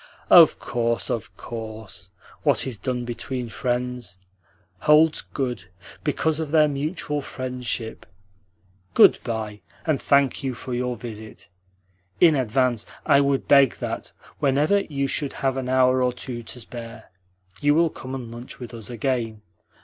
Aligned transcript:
"Of 0.31 0.57
course, 0.57 1.11
of 1.11 1.37
course. 1.37 2.09
What 2.41 2.65
is 2.65 2.75
done 2.79 3.05
between 3.05 3.49
friends 3.49 4.17
holds 4.79 5.21
good 5.21 5.65
because 6.03 6.39
of 6.39 6.49
their 6.49 6.67
mutual 6.67 7.21
friendship. 7.21 8.07
Good 8.95 9.19
bye, 9.23 9.61
and 9.85 10.01
thank 10.01 10.41
you 10.43 10.55
for 10.55 10.73
your 10.73 10.97
visit. 10.97 11.49
In 12.19 12.33
advance 12.35 12.87
I 13.05 13.21
would 13.21 13.47
beg 13.47 13.75
that, 13.75 14.11
whenever 14.39 14.79
you 14.79 15.07
should 15.07 15.33
have 15.33 15.55
an 15.55 15.69
hour 15.69 16.01
or 16.01 16.13
two 16.13 16.41
to 16.41 16.59
spare, 16.59 17.11
you 17.59 17.75
will 17.75 17.91
come 17.91 18.15
and 18.15 18.31
lunch 18.31 18.59
with 18.59 18.73
us 18.73 18.89
again. 18.89 19.43